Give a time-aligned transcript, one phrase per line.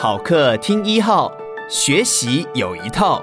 [0.00, 1.28] 好课听一号，
[1.68, 3.20] 学习有一套，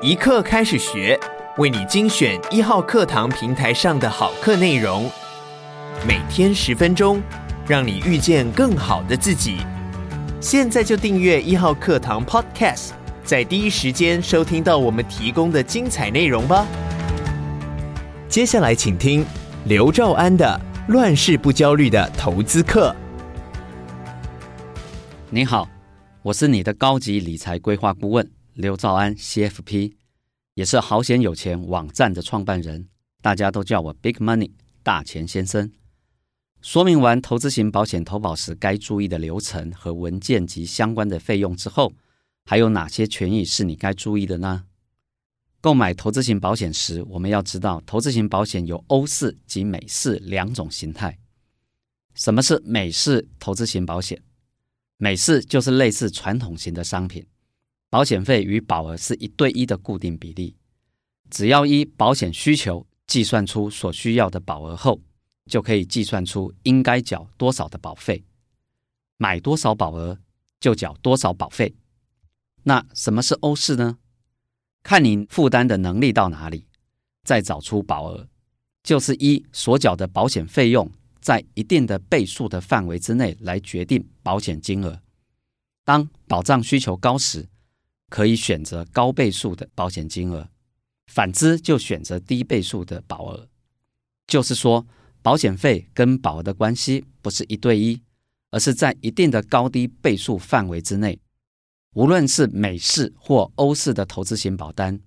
[0.00, 1.18] 一课开始学，
[1.56, 5.10] 为你精选一号课堂平台上的好课内容，
[6.06, 7.20] 每天十分钟，
[7.66, 9.56] 让你遇见更好的自己。
[10.40, 12.90] 现在就订阅一号课堂 Podcast，
[13.24, 16.64] 在第一时间收听到我们提供的精彩内容吧。
[18.28, 19.26] 接下来请听
[19.64, 20.60] 刘兆安的
[20.92, 22.94] 《乱世不焦虑的投资课》。
[25.28, 25.68] 你好，
[26.24, 29.92] 我是你的高级理财规划顾问刘兆安，CFP，
[30.54, 32.88] 也是好险有钱网站的创办人，
[33.20, 34.52] 大家都叫我 Big Money
[34.82, 35.70] 大钱先生。
[36.62, 41.92] 说明完投资型保险投保时该注意的流程和文件及相关的费用之后，
[42.46, 44.64] 还有哪些权益是你该注意的呢？
[45.60, 51.18] 购买投资型保险时，我们要知道投资型保险有欧式及美式两种形态。
[52.14, 54.18] 什么是美式投资型保险？
[55.04, 57.26] 美式就是类似传统型的商品，
[57.90, 60.56] 保险费与保额是一对一的固定比例，
[61.28, 65.02] 只要依保险需求计算出所需要的保额后，
[65.44, 68.24] 就可以计算出应该缴多少的保费，
[69.18, 70.18] 买多少保额
[70.58, 71.74] 就缴多少保费。
[72.62, 73.98] 那什么是欧式呢？
[74.82, 76.64] 看您负担的能力到哪里，
[77.24, 78.26] 再找出保额，
[78.82, 80.90] 就是依所缴的保险费用。
[81.24, 85.00] 在一定的倍数的范围之内来决定保险金额。
[85.82, 87.48] 当保障需求高时，
[88.10, 90.50] 可以选择高倍数的保险金额；
[91.06, 93.48] 反之，就选择低倍数的保额。
[94.26, 94.86] 就是说，
[95.22, 98.02] 保险费跟保额的关系不是一对一，
[98.50, 101.18] 而是在一定的高低倍数范围之内。
[101.94, 105.00] 无论是美式或欧式的投资型保单，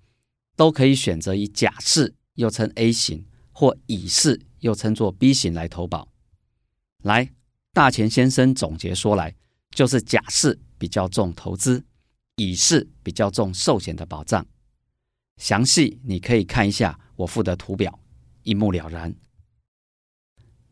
[0.55, 4.46] 都可以选择以甲式，又称 A 型，或乙式。
[4.59, 6.07] 又称作 B 型来投保。
[7.03, 7.31] 来，
[7.73, 9.35] 大钱先生总结说来，
[9.71, 11.83] 就是甲式比较重投资，
[12.37, 14.45] 乙式比较重寿险的保障。
[15.37, 17.99] 详细你可以看一下我附的图表，
[18.43, 19.13] 一目了然。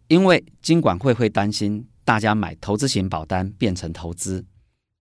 [0.08, 4.46] 因为金管会会担心大家买投资型保单变成投资，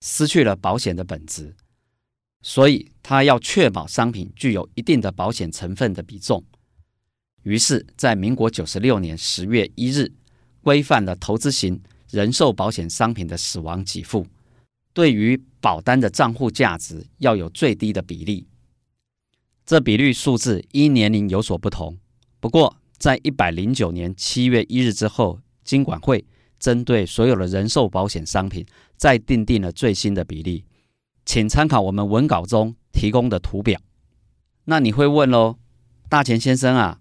[0.00, 1.54] 失去了保险的本质，
[2.42, 6.44] 所以他要确保商品具有一定的保险成分的比重。
[7.44, 10.12] 于是，在民国九十六年十月一日，
[10.62, 14.26] 规范了投资型人寿保险商品的死亡给付，
[14.92, 18.46] 对于保单的账户价值要有最低的比例。
[19.66, 21.98] 这比率数字依年龄有所不同。
[22.40, 26.24] 不过，在一百零九年七月一日之后，金管会
[26.58, 28.64] 针对所有的人寿保险商品
[28.96, 30.64] 再订定了最新的比例，
[31.26, 33.78] 请参考我们文稿中提供的图表。
[34.64, 35.58] 那你会问喽，
[36.08, 37.00] 大钱先生啊？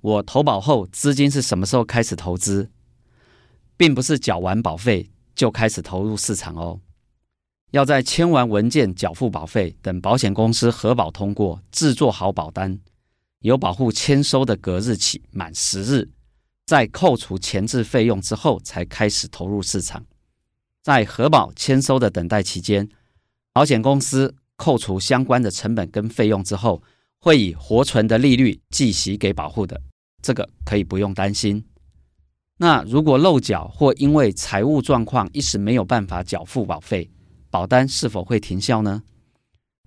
[0.00, 2.70] 我投保后资金是什么时候开始投资，
[3.76, 6.80] 并不是缴完保费就开始投入市场哦。
[7.72, 12.80] 要在签完文件、缴付保费，等保险公司核保通过、制作好保单，
[13.40, 16.08] 由保户签收的隔日起满十日，
[16.66, 20.04] 在扣除前置费用之后，才开始投入市场。
[20.82, 22.88] 在核保签收的等待期间，
[23.52, 26.82] 保险公司扣除相关的成本跟费用之后，
[27.20, 29.80] 会以活存的利率计息给保户的。
[30.22, 31.64] 这个可以不用担心。
[32.58, 37.10] 那如果漏缴或因为财务状况一时没有办法缴付保费，
[37.48, 39.02] 保单是否会停效呢？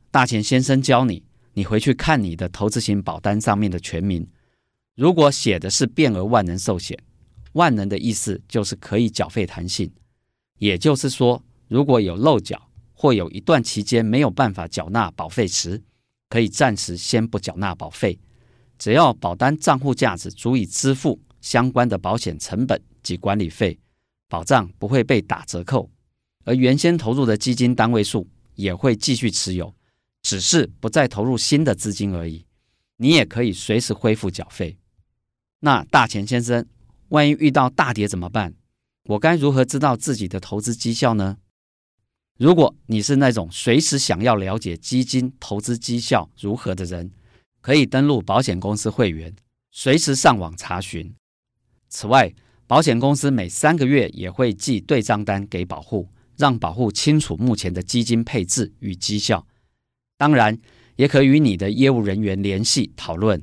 [0.09, 1.23] 大钱先生教你，
[1.53, 4.27] 你回去看你的投资型保单上面的全名。
[4.95, 6.97] 如果写的是变额万能寿险，
[7.53, 9.91] 万能的意思就是可以缴费弹性，
[10.57, 15.81] 也就是说，如果有漏缴或有一段期间没有办法缴纳保费时，
[16.29, 18.19] 可以暂时先不缴纳保费。
[18.77, 23.79] 只要保单账户价值足以支付相关的保险成本及管理费，
[24.27, 25.89] 保障不会被打折扣，
[26.43, 29.73] 而原先投入的基金单位数也会继续持有，
[30.21, 32.45] 只是不再投入新的资金而已。
[32.97, 34.77] 你也可以随时恢复缴费。
[35.59, 36.65] 那大钱先生，
[37.09, 38.53] 万一遇到大跌怎么办？
[39.05, 41.37] 我该如何知道自己的投资绩效呢？
[42.37, 47.11] 如果你是那种随时想要了解基金投资绩效如何的人，
[47.63, 49.33] 可以登录保险公司会员，
[49.71, 51.15] 随时上网查询。
[51.87, 52.35] 此外，
[52.67, 59.47] 保险公司每三个月也会寄对账单给保户，让保户清楚目前的基金配置与绩效。
[60.17, 60.59] 当然，
[60.97, 63.41] 也可与你的业务人员联系讨论。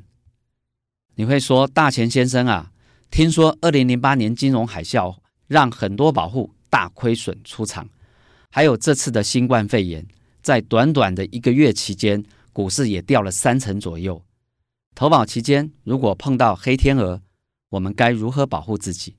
[1.14, 2.73] 你会说，大钱先生啊，
[3.11, 5.16] 听说二零零八年金融海啸
[5.46, 7.88] 让很多保户大亏损出场，
[8.50, 10.06] 还有这次的新冠肺炎，
[10.43, 12.23] 在短短的一个月期间。
[12.52, 14.25] 股市也掉了三成左右。
[14.94, 17.23] 投保期间，如果碰到黑天鹅，
[17.70, 19.17] 我们该如何保护自己？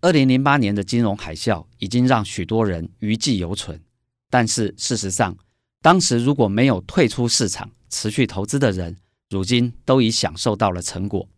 [0.00, 3.82] 二零零八年的金融海啸已经让许多人余悸犹存，
[4.30, 5.36] 但是事实上，
[5.80, 8.96] 当时如果没有退出市场持续投资的人，
[9.30, 11.28] 如今都已享受到了成果。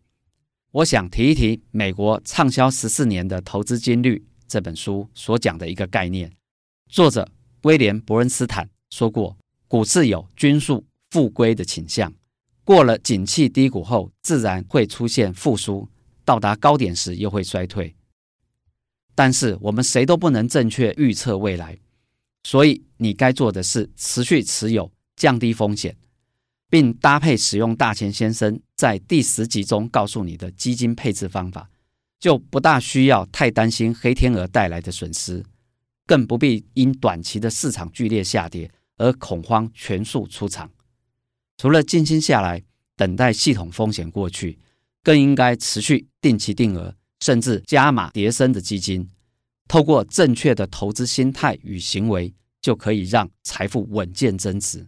[0.71, 6.31] 我想提一提美国畅销十四年的《投资金律》这本书所讲的一个概念。
[6.89, 7.27] 作者
[7.63, 9.35] 威廉·伯恩斯坦说过，
[9.67, 12.13] 股市有均速复归的倾向，
[12.63, 15.89] 过了景气低谷后，自然会出现复苏，
[16.23, 17.93] 到达高点时又会衰退。
[19.13, 21.77] 但是我们谁都不能正确预测未来。
[22.43, 25.97] 所以，你该做的是持续持有，降低风险，
[26.69, 31.69] 并搭配使用大钱先生在第十集中告诉你的基金配置方法，
[32.21, 35.43] 就不大需要太担心黑天鹅带来的损失，
[36.05, 40.69] 更不必因短期的市场剧烈下跌而恐慌全数出场。
[41.57, 42.63] 除了静心下来
[42.95, 44.59] 等待系统风险过去，
[45.01, 49.09] 更应该持续定期定额，甚至加码叠升的基金。
[49.67, 54.87] 透过正确的投资心态与行为，就可以让财富稳健增值。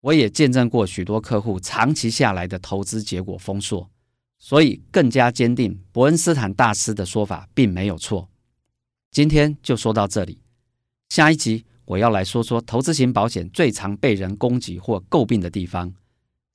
[0.00, 3.90] 我也见证过许多客户长期下来的投资结果丰硕，
[4.38, 8.28] 所以更加坚定伯恩斯坦大师的说法并没有错。
[9.10, 10.40] 今天就说到这里，
[11.08, 15.92] 下一集我要来说说投资型保险最常被人攻击或诟病的地方。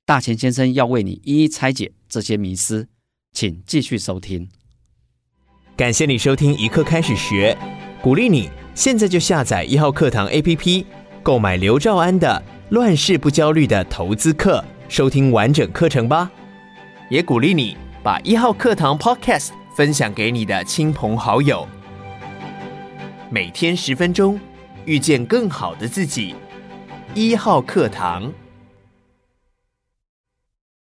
[0.04, 2.88] 大钱先生要为你一一拆解这些迷思，
[3.32, 4.48] 请继续收听。
[5.76, 7.56] 感谢你收听一课开始学，
[8.00, 10.84] 鼓励你现在就下载一号课堂 APP，
[11.22, 16.30] 购买刘兆安的《乱世不焦虑的投资课》，收听完整课程吧。
[17.10, 21.68] 也鼓励你把一号课堂 Podcast 分享给你的亲朋好友。
[23.30, 24.40] 每天十分钟，
[24.88, 26.34] 遇见更好的自己。
[27.14, 28.32] 一号课堂。